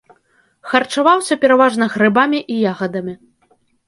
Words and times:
Харчаваўся 0.69 1.37
пераважна 1.43 1.85
грыбамі 1.97 2.39
і 2.55 2.57
ягадамі. 2.71 3.13